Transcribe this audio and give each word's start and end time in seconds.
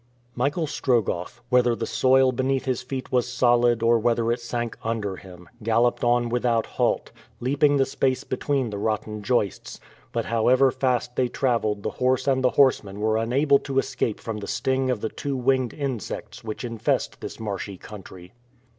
Michael 0.33 0.65
Strogoff, 0.65 1.41
whether 1.49 1.75
the 1.75 1.85
soil 1.85 2.31
beneath 2.31 2.65
his 2.65 2.81
feet 2.81 3.11
was 3.11 3.27
solid 3.31 3.83
or 3.83 3.99
whether 3.99 4.31
it 4.31 4.39
sank 4.39 4.75
under 4.83 5.17
him, 5.17 5.47
galloped 5.61 6.03
on 6.03 6.27
without 6.27 6.65
halt, 6.65 7.11
leaping 7.39 7.77
the 7.77 7.85
space 7.85 8.23
between 8.23 8.71
the 8.71 8.79
rotten 8.79 9.21
joists; 9.21 9.79
but 10.11 10.25
however 10.25 10.71
fast 10.71 11.15
they 11.15 11.27
traveled 11.27 11.83
the 11.83 11.91
horse 12.01 12.27
and 12.27 12.43
the 12.43 12.49
horseman 12.49 12.99
were 12.99 13.15
unable 13.17 13.59
to 13.59 13.77
escape 13.77 14.19
from 14.19 14.39
the 14.39 14.47
sting 14.47 14.89
of 14.89 15.01
the 15.01 15.09
two 15.09 15.37
winged 15.37 15.71
insects 15.75 16.43
which 16.43 16.63
infest 16.65 17.21
this 17.21 17.39
marshy 17.39 17.77
country. 17.77 18.33